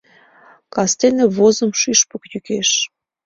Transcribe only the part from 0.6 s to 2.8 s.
Кастене возым шӱшпык йӱкеш